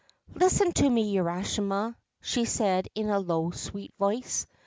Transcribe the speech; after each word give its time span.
'Listen 0.33 0.71
to 0.71 0.89
me, 0.89 1.13
Urashima, 1.19 1.89
1 1.89 1.95
she 2.23 2.45
said 2.45 2.87
in 2.95 3.11
a 3.11 3.19
low, 3.19 3.51
sweet 3.51 3.93
voice. 3.99 4.47